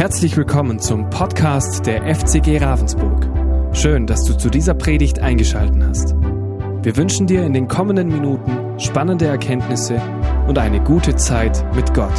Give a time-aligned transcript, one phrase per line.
[0.00, 3.76] Herzlich willkommen zum Podcast der FCG Ravensburg.
[3.76, 6.14] Schön, dass du zu dieser Predigt eingeschaltet hast.
[6.14, 10.00] Wir wünschen dir in den kommenden Minuten spannende Erkenntnisse
[10.48, 12.14] und eine gute Zeit mit Gott.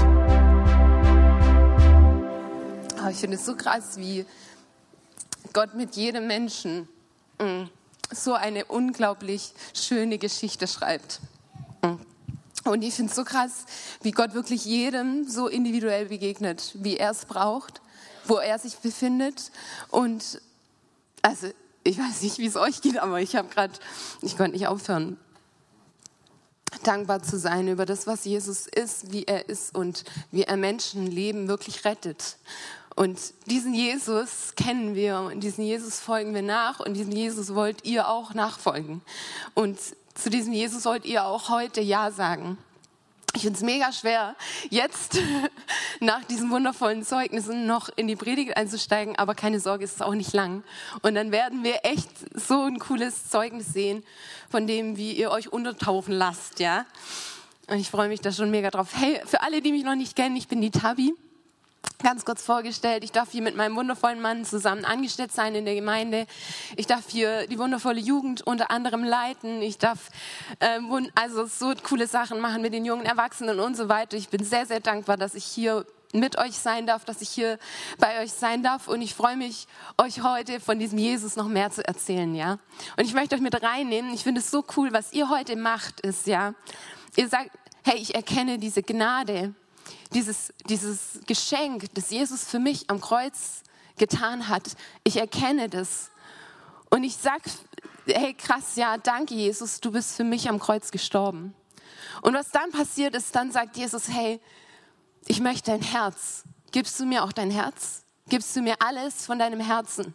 [3.04, 4.28] Oh, ich finde es so krass, wie
[5.52, 6.88] Gott mit jedem Menschen
[7.40, 7.64] mm,
[8.12, 11.20] so eine unglaublich schöne Geschichte schreibt.
[12.64, 13.66] Und ich finde es so krass,
[14.02, 17.82] wie Gott wirklich jedem so individuell begegnet, wie er es braucht,
[18.26, 19.52] wo er sich befindet.
[19.90, 20.42] Und
[21.22, 21.48] also
[21.84, 23.74] ich weiß nicht, wie es euch geht, aber ich habe gerade,
[24.22, 25.18] ich konnte nicht aufhören,
[26.84, 31.48] dankbar zu sein über das, was Jesus ist, wie er ist und wie er Menschenleben
[31.48, 32.38] wirklich rettet.
[32.96, 37.86] Und diesen Jesus kennen wir und diesen Jesus folgen wir nach und diesen Jesus wollt
[37.86, 39.02] ihr auch nachfolgen.
[39.54, 39.80] Und
[40.16, 42.58] zu diesem Jesus sollt ihr auch heute Ja sagen.
[43.34, 44.36] Ich finde es mega schwer,
[44.70, 45.18] jetzt
[46.02, 50.16] nach diesen wundervollen Zeugnissen noch in die Predigt einzusteigen, aber keine Sorge, es ist auch
[50.16, 50.64] nicht lang.
[51.02, 54.04] Und dann werden wir echt so ein cooles Zeugnis sehen,
[54.50, 56.86] von dem, wie ihr euch untertauchen lasst, ja.
[57.68, 58.90] Und ich freue mich da schon mega drauf.
[58.94, 61.14] Hey, für alle, die mich noch nicht kennen, ich bin die Tabi
[62.02, 63.04] ganz kurz vorgestellt.
[63.04, 66.26] Ich darf hier mit meinem wundervollen Mann zusammen angestellt sein in der Gemeinde.
[66.76, 69.62] Ich darf hier die wundervolle Jugend unter anderem leiten.
[69.62, 70.10] Ich darf
[70.60, 70.80] äh,
[71.16, 74.18] also so coole Sachen machen mit den jungen Erwachsenen und so weiter.
[74.18, 77.58] Ich bin sehr, sehr dankbar, dass ich hier mit euch sein darf, dass ich hier
[77.98, 81.72] bei euch sein darf und ich freue mich, euch heute von diesem Jesus noch mehr
[81.72, 82.60] zu erzählen, ja.
[82.98, 84.14] Und ich möchte euch mit reinnehmen.
[84.14, 86.54] Ich finde es so cool, was ihr heute macht, ist ja.
[87.16, 87.52] Ihr sagt,
[87.84, 89.56] hey, ich erkenne diese Gnade
[90.14, 93.64] dieses, dieses Geschenk, das Jesus für mich am Kreuz
[93.98, 96.12] getan hat, ich erkenne das.
[96.90, 97.44] Und ich sage,
[98.06, 101.54] hey krass, ja, danke Jesus, du bist für mich am Kreuz gestorben.
[102.22, 104.40] Und was dann passiert ist, dann sagt Jesus, hey,
[105.28, 106.44] ich möchte dein Herz.
[106.72, 108.04] Gibst du mir auch dein Herz?
[108.30, 110.14] Gibst du mir alles von deinem Herzen?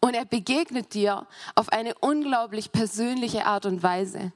[0.00, 4.32] Und er begegnet dir auf eine unglaublich persönliche Art und Weise.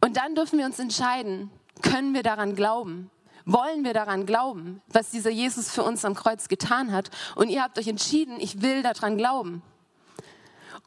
[0.00, 1.50] Und dann dürfen wir uns entscheiden,
[1.82, 3.10] können wir daran glauben?
[3.44, 7.10] Wollen wir daran glauben, was dieser Jesus für uns am Kreuz getan hat?
[7.36, 9.62] Und ihr habt euch entschieden, ich will daran glauben.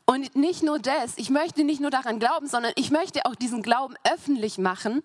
[0.10, 3.62] Und nicht nur das, ich möchte nicht nur daran glauben, sondern ich möchte auch diesen
[3.62, 5.04] Glauben öffentlich machen.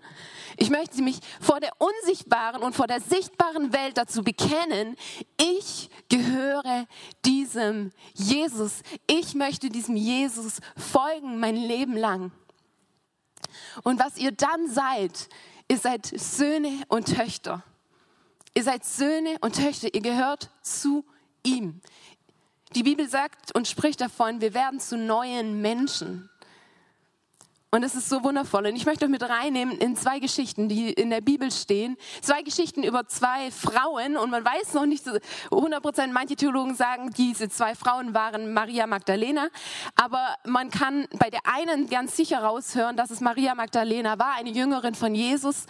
[0.56, 4.96] Ich möchte mich vor der unsichtbaren und vor der sichtbaren Welt dazu bekennen,
[5.38, 6.86] ich gehöre
[7.26, 8.80] diesem Jesus.
[9.06, 12.32] Ich möchte diesem Jesus folgen mein Leben lang.
[13.82, 15.28] Und was ihr dann seid,
[15.68, 17.64] Ihr seid Söhne und Töchter.
[18.54, 19.92] Ihr seid Söhne und Töchter.
[19.92, 21.04] Ihr gehört zu
[21.42, 21.80] ihm.
[22.74, 26.28] Die Bibel sagt und spricht davon, wir werden zu neuen Menschen.
[27.74, 28.68] Und es ist so wundervoll.
[28.68, 31.96] Und ich möchte euch mit reinnehmen in zwei Geschichten, die in der Bibel stehen.
[32.22, 34.16] Zwei Geschichten über zwei Frauen.
[34.16, 35.18] Und man weiß noch nicht so
[35.50, 39.48] 100 Prozent, manche Theologen sagen, diese zwei Frauen waren Maria Magdalena.
[39.96, 44.50] Aber man kann bei der einen ganz sicher raushören, dass es Maria Magdalena war, eine
[44.50, 45.66] Jüngerin von Jesus.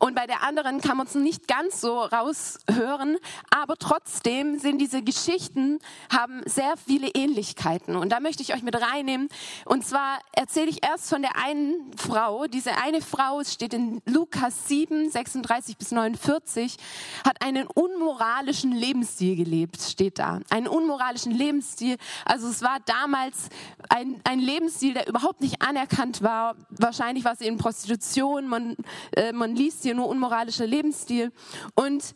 [0.00, 3.18] Und bei der anderen kann man es nicht ganz so raushören.
[3.56, 5.78] Aber trotzdem sind diese Geschichten,
[6.12, 7.94] haben sehr viele Ähnlichkeiten.
[7.94, 9.28] Und da möchte ich euch mit reinnehmen.
[9.64, 14.00] Und zwar erzähle ich erst von der einen Frau, diese eine Frau, es steht in
[14.06, 16.76] Lukas 7, 36 bis 49,
[17.24, 20.40] hat einen unmoralischen Lebensstil gelebt, steht da.
[20.50, 21.96] Einen unmoralischen Lebensstil.
[22.24, 23.48] Also es war damals
[23.88, 26.56] ein, ein Lebensstil, der überhaupt nicht anerkannt war.
[26.70, 28.76] Wahrscheinlich war sie in Prostitution, man,
[29.12, 31.32] äh, man liest hier nur unmoralischer Lebensstil.
[31.74, 32.14] Und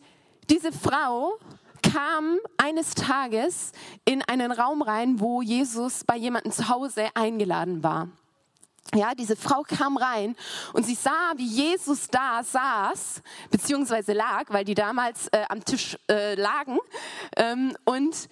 [0.49, 1.37] diese Frau
[1.81, 3.71] kam eines Tages
[4.05, 8.09] in einen Raum rein, wo Jesus bei jemandem zu Hause eingeladen war.
[8.93, 10.35] Ja, diese Frau kam rein
[10.73, 15.97] und sie sah, wie Jesus da saß, beziehungsweise lag, weil die damals äh, am Tisch
[16.09, 16.77] äh, lagen.
[17.37, 18.27] Ähm, und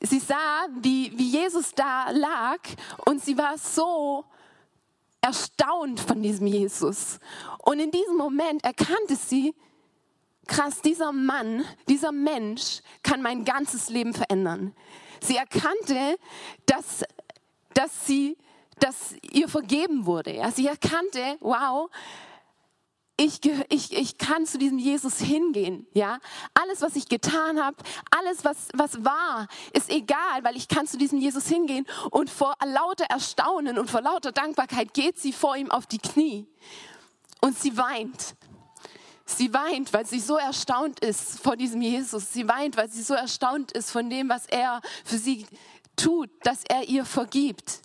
[0.00, 2.60] sie sah, wie, wie Jesus da lag
[3.06, 4.24] und sie war so
[5.20, 7.18] erstaunt von diesem Jesus.
[7.64, 9.54] Und in diesem Moment erkannte sie,
[10.46, 14.76] krass, dieser Mann, dieser Mensch kann mein ganzes Leben verändern.
[15.20, 16.18] Sie erkannte,
[16.66, 17.04] dass,
[17.72, 18.36] dass sie
[18.80, 20.34] dass ihr vergeben wurde.
[20.36, 20.50] Ja?
[20.50, 21.90] Sie erkannte, wow,
[23.16, 25.86] ich, ich, ich kann zu diesem Jesus hingehen.
[25.94, 26.18] Ja?
[26.54, 27.76] Alles, was ich getan habe,
[28.10, 31.86] alles, was, was war, ist egal, weil ich kann zu diesem Jesus hingehen.
[32.10, 36.46] Und vor lauter Erstaunen und vor lauter Dankbarkeit geht sie vor ihm auf die Knie.
[37.40, 38.34] Und sie weint.
[39.26, 42.32] Sie weint, weil sie so erstaunt ist vor diesem Jesus.
[42.32, 45.46] Sie weint, weil sie so erstaunt ist von dem, was er für sie
[45.96, 47.80] tut, dass er ihr vergibt.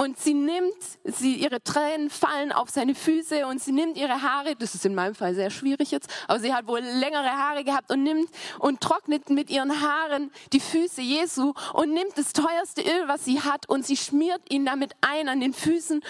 [0.00, 4.54] Und sie nimmt, sie, ihre Tränen fallen auf seine Füße und sie nimmt ihre Haare,
[4.54, 7.90] das ist in meinem Fall sehr schwierig jetzt, aber sie hat wohl längere Haare gehabt
[7.90, 8.30] und nimmt
[8.60, 13.40] und trocknet mit ihren Haaren die Füße Jesu und nimmt das teuerste Öl, was sie
[13.40, 16.00] hat und sie schmiert ihn damit ein an den Füßen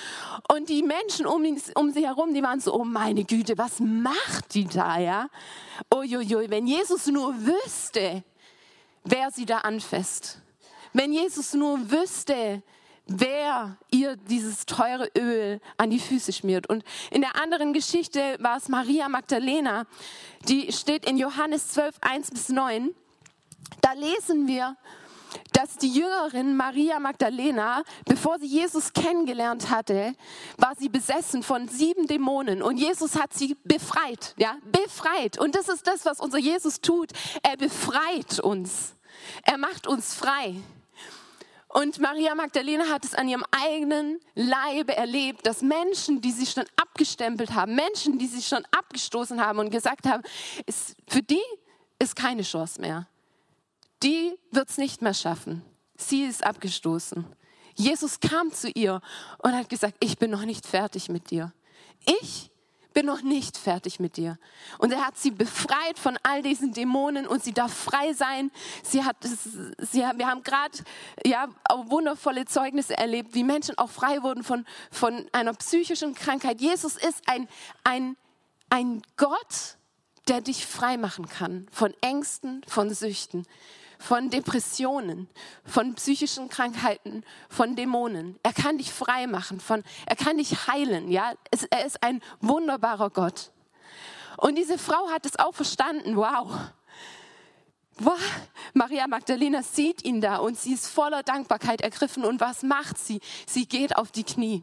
[0.52, 1.43] und die Menschen um,
[1.75, 5.31] um sie herum, die waren so, oh meine Güte, was macht die da, ja?
[5.94, 8.23] Uiuiui, wenn Jesus nur wüsste,
[9.05, 10.43] wer sie da anfasst.
[10.93, 12.62] Wenn Jesus nur wüsste,
[13.08, 16.69] wer ihr dieses teure Öl an die Füße schmiert.
[16.69, 19.87] Und in der anderen Geschichte war es Maria Magdalena,
[20.49, 22.94] die steht in Johannes 12, 1 bis 9.
[23.81, 24.76] Da lesen wir,
[25.52, 30.14] dass die Jüngerin Maria Magdalena, bevor sie Jesus kennengelernt hatte,
[30.56, 35.38] war sie besessen von sieben Dämonen und Jesus hat sie befreit, ja, befreit.
[35.38, 37.10] Und das ist das, was unser Jesus tut.
[37.43, 38.94] Er befreit uns.
[39.43, 40.56] Er macht uns frei.
[41.79, 46.65] Und Maria Magdalena hat es an ihrem eigenen Leibe erlebt, dass Menschen, die sie schon
[46.75, 50.25] abgestempelt haben, Menschen, die sie schon abgestoßen haben und gesagt haben,
[50.67, 51.41] ist, für die
[52.01, 53.07] ist keine Chance mehr.
[54.03, 55.63] Die wird es nicht mehr schaffen.
[55.97, 57.25] Sie ist abgestoßen.
[57.77, 59.01] Jesus kam zu ihr
[59.45, 61.53] und hat gesagt, ich bin noch nicht fertig mit dir.
[62.21, 62.51] Ich
[62.94, 64.38] bin noch nicht fertig mit dir.
[64.79, 68.50] Und er hat sie befreit von all diesen Dämonen und sie darf frei sein.
[68.82, 70.79] Sie hat, sie, wir haben gerade
[71.25, 71.49] ja,
[71.87, 76.61] wundervolle Zeugnisse erlebt, wie Menschen auch frei wurden von, von einer psychischen Krankheit.
[76.61, 77.49] Jesus ist ein,
[77.85, 78.17] ein,
[78.70, 79.76] ein Gott,
[80.29, 83.46] der dich frei machen kann von Ängsten, von Süchten
[83.99, 85.29] von Depressionen,
[85.65, 88.39] von psychischen Krankheiten, von Dämonen.
[88.43, 91.11] Er kann dich frei machen, von, er kann dich heilen.
[91.11, 93.50] Ja, es, er ist ein wunderbarer Gott.
[94.37, 96.17] Und diese Frau hat es auch verstanden.
[96.17, 96.53] Wow.
[97.99, 98.21] wow.
[98.73, 102.25] Maria Magdalena sieht ihn da und sie ist voller Dankbarkeit ergriffen.
[102.25, 103.21] Und was macht sie?
[103.47, 104.62] Sie geht auf die Knie.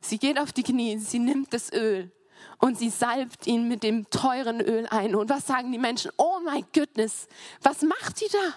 [0.00, 2.12] Sie geht auf die Knie, sie nimmt das Öl
[2.58, 5.14] und sie salbt ihn mit dem teuren Öl ein.
[5.14, 6.10] Und was sagen die Menschen?
[6.16, 7.28] Oh my goodness,
[7.62, 8.54] was macht die da?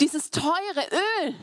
[0.00, 0.88] Dieses teure
[1.24, 1.34] Öl.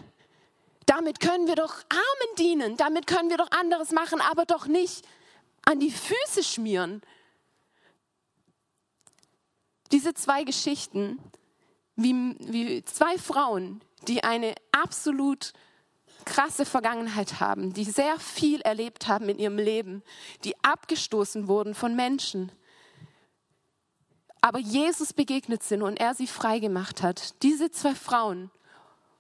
[0.86, 5.06] Damit können wir doch Armen dienen, damit können wir doch anderes machen, aber doch nicht
[5.66, 7.02] an die Füße schmieren.
[9.92, 11.20] Diese zwei Geschichten,
[11.96, 15.54] wie, wie zwei Frauen, die eine absolut
[16.28, 20.04] krasse Vergangenheit haben, die sehr viel erlebt haben in ihrem Leben,
[20.44, 22.52] die abgestoßen wurden von Menschen,
[24.42, 27.42] aber Jesus begegnet sind und er sie frei gemacht hat.
[27.44, 28.52] Diese zwei Frauen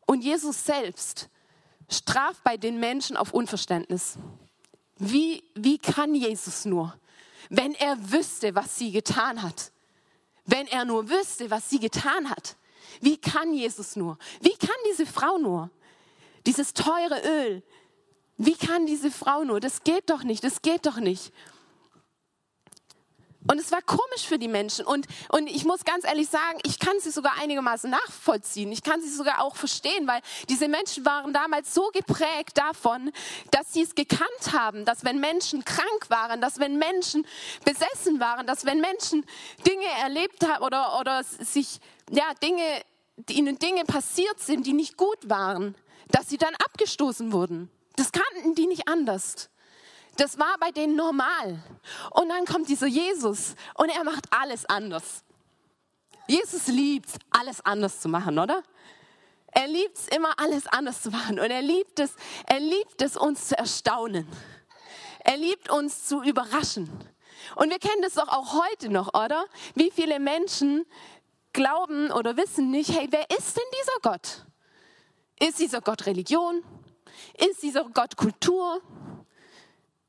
[0.05, 1.29] und Jesus selbst
[1.89, 4.17] straft bei den Menschen auf Unverständnis.
[4.97, 6.95] Wie, wie kann Jesus nur,
[7.49, 9.71] wenn er wüsste, was sie getan hat?
[10.45, 12.55] Wenn er nur wüsste, was sie getan hat.
[13.01, 14.17] Wie kann Jesus nur?
[14.41, 15.69] Wie kann diese Frau nur?
[16.47, 17.61] Dieses teure Öl.
[18.37, 19.59] Wie kann diese Frau nur?
[19.59, 21.33] Das geht doch nicht, das geht doch nicht.
[23.49, 24.85] Und es war komisch für die Menschen.
[24.85, 28.71] Und, und ich muss ganz ehrlich sagen, ich kann sie sogar einigermaßen nachvollziehen.
[28.71, 33.11] Ich kann sie sogar auch verstehen, weil diese Menschen waren damals so geprägt davon,
[33.51, 37.25] dass sie es gekannt haben, dass wenn Menschen krank waren, dass wenn Menschen
[37.63, 39.25] besessen waren, dass wenn Menschen
[39.65, 41.79] Dinge erlebt haben oder, oder sich,
[42.09, 42.63] ja, Dinge,
[43.29, 45.75] ihnen Dinge passiert sind, die nicht gut waren,
[46.09, 47.69] dass sie dann abgestoßen wurden.
[47.95, 49.49] Das kannten die nicht anders.
[50.17, 51.59] Das war bei denen normal.
[52.11, 55.23] Und dann kommt dieser Jesus und er macht alles anders.
[56.27, 58.63] Jesus liebt alles anders zu machen, oder?
[59.51, 61.39] Er liebt es immer, alles anders zu machen.
[61.39, 62.15] Und er liebt es,
[62.45, 64.27] er liebt es, uns zu erstaunen.
[65.19, 66.89] Er liebt uns zu überraschen.
[67.55, 69.45] Und wir kennen das doch auch heute noch, oder?
[69.75, 70.85] Wie viele Menschen
[71.53, 74.46] glauben oder wissen nicht, hey, wer ist denn dieser Gott?
[75.39, 76.63] Ist dieser Gott Religion?
[77.37, 78.81] Ist dieser Gott Kultur?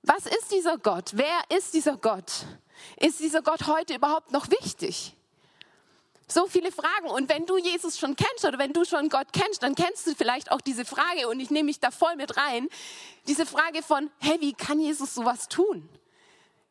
[0.02, 1.10] Was ist dieser Gott?
[1.14, 2.46] Wer ist dieser Gott?
[2.96, 5.14] Ist dieser Gott heute überhaupt noch wichtig?
[6.30, 7.08] So viele Fragen.
[7.08, 10.14] Und wenn du Jesus schon kennst oder wenn du schon Gott kennst, dann kennst du
[10.14, 12.68] vielleicht auch diese Frage und ich nehme mich da voll mit rein.
[13.26, 15.88] Diese Frage von, hey, wie kann Jesus sowas tun?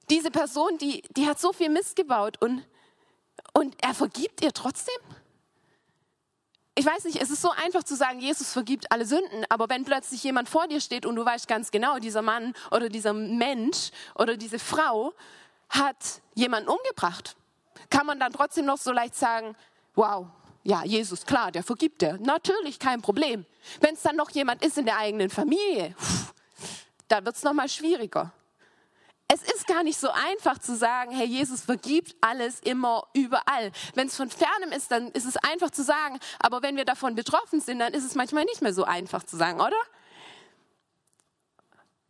[0.10, 2.64] Diese Person, die, die hat so viel Mist gebaut und,
[3.54, 4.96] und er vergibt ihr trotzdem?
[6.78, 9.84] Ich weiß nicht, es ist so einfach zu sagen, Jesus vergibt alle Sünden, aber wenn
[9.84, 13.90] plötzlich jemand vor dir steht und du weißt ganz genau, dieser Mann oder dieser Mensch
[14.14, 15.12] oder diese Frau
[15.70, 17.36] hat jemanden umgebracht,
[17.90, 19.56] kann man dann trotzdem noch so leicht sagen,
[19.96, 20.28] wow,
[20.64, 22.20] ja, Jesus, klar, der vergibt dir.
[22.22, 23.46] Natürlich, kein Problem.
[23.80, 25.96] Wenn es dann noch jemand ist in der eigenen Familie,
[27.08, 28.32] da wird es nochmal schwieriger.
[29.68, 33.72] Gar nicht so einfach zu sagen, Herr Jesus vergibt alles immer überall.
[33.96, 37.16] Wenn es von fernem ist, dann ist es einfach zu sagen, aber wenn wir davon
[37.16, 39.76] betroffen sind, dann ist es manchmal nicht mehr so einfach zu sagen, oder?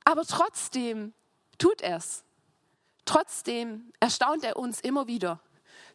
[0.06, 1.14] Aber trotzdem
[1.58, 2.24] tut er es.
[3.06, 5.40] Trotzdem erstaunt er uns immer wieder.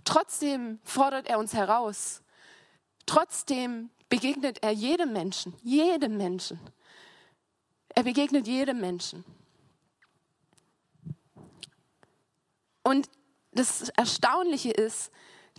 [0.04, 2.22] Trotzdem fordert er uns heraus.
[3.06, 6.60] Trotzdem begegnet er jedem Menschen, jedem Menschen.
[7.94, 9.24] Er begegnet jedem Menschen.
[12.92, 13.08] Und
[13.52, 15.10] das Erstaunliche ist,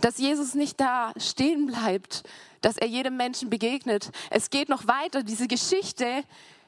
[0.02, 2.22] dass Jesus nicht da stehen bleibt,
[2.62, 4.12] dass er jedem Menschen begegnet.
[4.30, 5.24] Es geht noch weiter.
[5.24, 6.24] Diese Geschichte,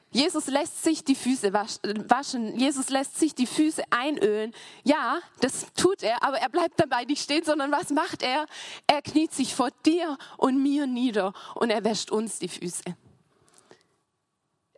[0.10, 4.56] Jesus lässt sich die Füße waschen, Jesus lässt sich die Füße einölen.
[4.84, 8.48] Ja, das tut er, aber er bleibt dabei nicht stehen, sondern was macht er?
[8.88, 12.86] Er kniet sich vor dir und mir nieder und er wäscht uns die Füße.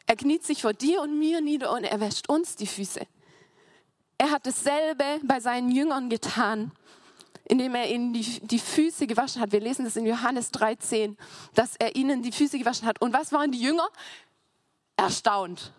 [0.05, 3.07] Er kniet sich vor dir und mir nieder und er wäscht uns die Füße.
[4.17, 6.71] Er hat dasselbe bei seinen Jüngern getan,
[7.45, 9.51] indem er ihnen die, die Füße gewaschen hat.
[9.51, 11.17] Wir lesen das in Johannes 13,
[11.53, 12.99] dass er ihnen die Füße gewaschen hat.
[13.01, 13.87] Und was waren die Jünger?
[14.95, 15.71] Erstaunt.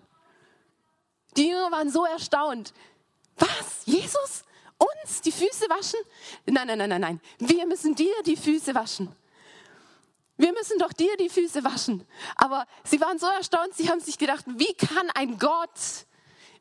[1.37, 2.73] Die Jünger waren so erstaunt.
[3.37, 3.83] Was?
[3.85, 4.45] Jesus?
[4.78, 5.99] Uns die Füße waschen?
[6.47, 7.21] Nein, nein, nein, nein, nein.
[7.38, 9.09] Wir müssen dir die Füße waschen.
[10.37, 12.07] Wir müssen doch dir die Füße waschen.
[12.37, 16.07] Aber sie waren so erstaunt, sie haben sich gedacht, wie kann ein Gott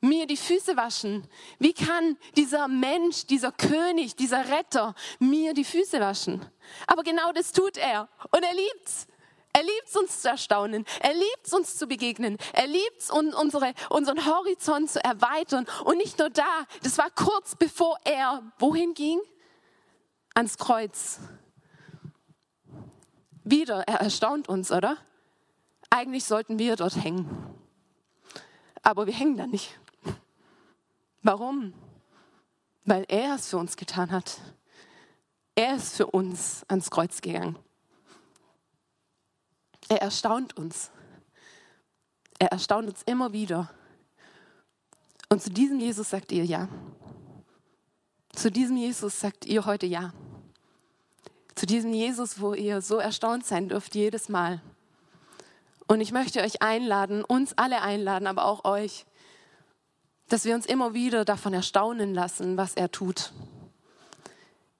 [0.01, 1.27] mir die Füße waschen?
[1.59, 6.45] Wie kann dieser Mensch, dieser König, dieser Retter mir die Füße waschen?
[6.87, 9.07] Aber genau das tut er und er liebt's.
[9.57, 10.85] Er liebt es, uns zu erstaunen.
[10.99, 12.37] Er liebt es, uns zu begegnen.
[12.53, 15.65] Er liebt es, unsere, unseren Horizont zu erweitern.
[15.83, 19.19] Und nicht nur da, das war kurz bevor er wohin ging?
[20.35, 21.19] Ans Kreuz.
[23.43, 24.97] Wieder, er erstaunt uns, oder?
[25.89, 27.27] Eigentlich sollten wir dort hängen.
[28.83, 29.79] Aber wir hängen da nicht.
[31.27, 31.73] Warum?
[32.85, 34.39] Weil er es für uns getan hat.
[35.55, 37.59] Er ist für uns ans Kreuz gegangen.
[39.89, 40.89] Er erstaunt uns.
[42.39, 43.69] Er erstaunt uns immer wieder.
[45.27, 46.69] Und zu diesem Jesus sagt ihr ja.
[48.31, 50.13] Zu diesem Jesus sagt ihr heute ja.
[51.55, 54.61] Zu diesem Jesus, wo ihr so erstaunt sein dürft jedes Mal.
[55.89, 59.05] Und ich möchte euch einladen, uns alle einladen, aber auch euch,
[60.29, 63.31] dass wir uns immer wieder davon erstaunen lassen, was er tut.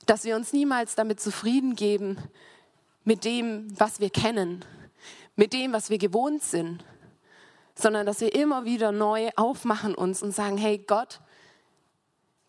[0.05, 2.17] Dass wir uns niemals damit zufrieden geben
[3.03, 4.65] mit dem, was wir kennen,
[5.35, 6.83] mit dem, was wir gewohnt sind,
[7.75, 11.21] sondern dass wir immer wieder neu aufmachen uns und sagen, hey Gott,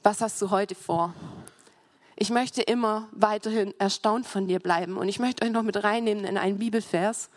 [0.03, 1.15] was hast du heute vor?
[2.17, 6.25] Ich möchte immer weiterhin erstaunt von dir bleiben und ich möchte euch noch mit reinnehmen
[6.25, 7.31] in einen Bibelvers.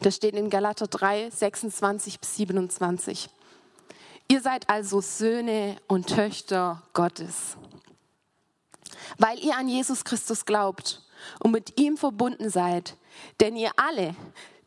[0.00, 3.28] Das steht in Galater 3, 26 bis 27.
[4.28, 7.56] Ihr seid also Söhne und Töchter Gottes,
[9.16, 11.02] weil ihr an Jesus Christus glaubt
[11.40, 12.96] und mit ihm verbunden seid.
[13.40, 14.14] Denn ihr alle,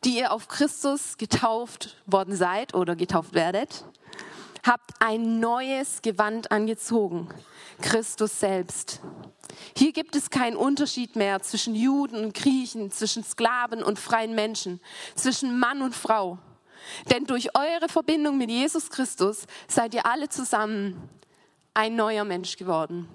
[0.04, 3.84] die ihr auf Christus getauft worden seid oder getauft werdet,
[4.62, 7.28] habt ein neues Gewand angezogen,
[7.80, 9.00] Christus selbst.
[9.76, 14.80] Hier gibt es keinen Unterschied mehr zwischen Juden und Griechen, zwischen Sklaven und freien Menschen,
[15.14, 16.38] zwischen Mann und Frau.
[17.10, 21.08] Denn durch eure Verbindung mit Jesus Christus seid ihr alle zusammen
[21.74, 23.08] ein neuer Mensch geworden.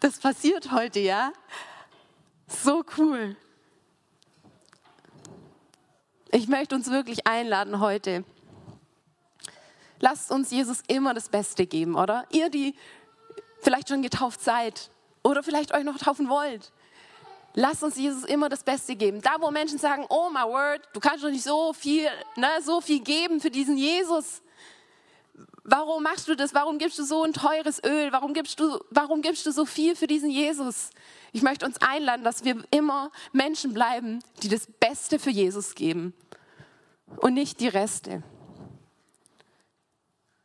[0.00, 1.32] Das passiert heute, ja?
[2.46, 3.36] So cool.
[6.30, 8.24] Ich möchte uns wirklich einladen heute.
[10.00, 12.24] Lasst uns Jesus immer das Beste geben, oder?
[12.30, 12.74] Ihr, die
[13.60, 14.90] vielleicht schon getauft seid
[15.22, 16.72] oder vielleicht euch noch taufen wollt.
[17.54, 19.20] Lasst uns Jesus immer das Beste geben.
[19.20, 22.80] Da, wo Menschen sagen, oh my word, du kannst doch nicht so viel, ne, so
[22.80, 24.42] viel geben für diesen Jesus.
[25.64, 26.54] Warum machst du das?
[26.54, 28.12] Warum gibst du so ein teures Öl?
[28.12, 30.90] Warum gibst du, warum gibst du so viel für diesen Jesus?
[31.32, 36.14] Ich möchte uns einladen, dass wir immer Menschen bleiben, die das Beste für Jesus geben
[37.16, 38.22] und nicht die Reste.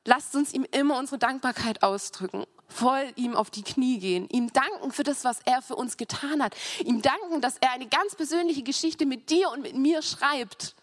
[0.05, 4.91] Lasst uns ihm immer unsere Dankbarkeit ausdrücken, voll ihm auf die Knie gehen, ihm danken
[4.91, 8.63] für das, was er für uns getan hat, ihm danken, dass er eine ganz persönliche
[8.63, 10.75] Geschichte mit dir und mit mir schreibt.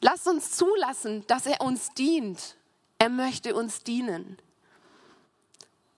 [0.00, 2.56] Lasst uns zulassen, dass er uns dient.
[2.98, 4.38] Er möchte uns dienen.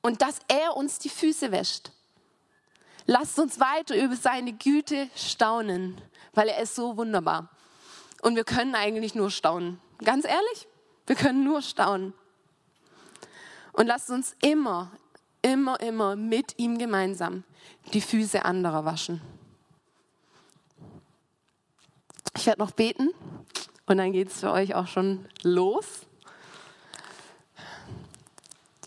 [0.02, 1.90] Und dass er uns die Füße wäscht.
[3.06, 6.00] Lasst uns weiter über seine Güte staunen,
[6.32, 7.50] weil er ist so wunderbar.
[8.22, 9.80] Und wir können eigentlich nur staunen.
[9.98, 10.68] Ganz ehrlich,
[11.10, 12.14] wir können nur staunen.
[13.72, 14.92] Und lasst uns immer,
[15.42, 17.42] immer, immer mit ihm gemeinsam
[17.92, 19.20] die Füße anderer waschen.
[22.36, 23.10] Ich werde noch beten
[23.86, 26.06] und dann geht es für euch auch schon los.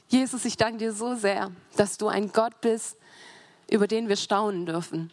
[0.07, 2.95] Jesus, ich danke dir so sehr, dass du ein Gott bist,
[3.69, 5.11] über den wir staunen dürfen.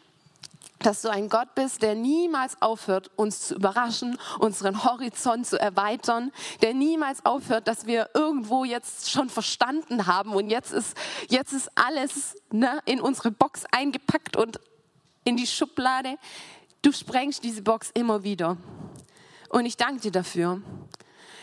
[0.81, 6.33] Dass du ein Gott bist, der niemals aufhört, uns zu überraschen, unseren Horizont zu erweitern,
[6.63, 10.97] der niemals aufhört, dass wir irgendwo jetzt schon verstanden haben und jetzt ist,
[11.29, 14.59] jetzt ist alles ne, in unsere Box eingepackt und
[15.25, 16.17] in die Schublade.
[16.83, 18.57] Du sprengst diese Box immer wieder.
[19.51, 20.63] Und ich danke dir dafür.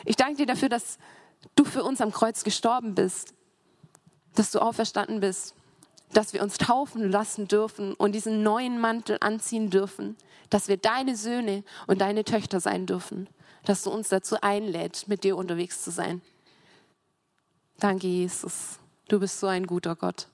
[0.03, 0.97] Ich danke dir dafür, dass
[1.55, 3.33] du für uns am Kreuz gestorben bist,
[4.33, 5.56] dass du auferstanden bist
[6.13, 10.15] dass wir uns taufen lassen dürfen und diesen neuen Mantel anziehen dürfen,
[10.49, 13.27] dass wir deine Söhne und deine Töchter sein dürfen,
[13.65, 16.21] dass du uns dazu einlädst, mit dir unterwegs zu sein.
[17.79, 18.79] Danke, Jesus.
[19.07, 20.27] Du bist so ein guter Gott.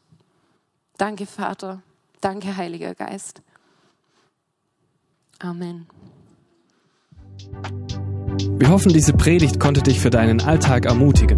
[0.98, 1.82] Danke, Vater.
[2.22, 3.42] Danke, Heiliger Geist.
[5.40, 5.88] Amen.
[8.58, 11.38] Wir hoffen, diese Predigt konnte dich für deinen Alltag ermutigen.